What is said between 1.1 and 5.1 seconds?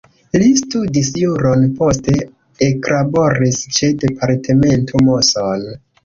juron, poste eklaboris ĉe departemento